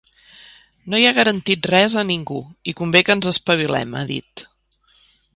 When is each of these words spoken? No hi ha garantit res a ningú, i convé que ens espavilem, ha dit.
No 0.93 0.99
hi 1.01 1.03
ha 1.09 1.17
garantit 1.17 1.67
res 1.71 1.95
a 2.01 2.03
ningú, 2.09 2.39
i 2.71 2.75
convé 2.79 3.01
que 3.09 3.15
ens 3.17 3.27
espavilem, 3.33 3.93
ha 3.99 4.01
dit. 4.13 4.45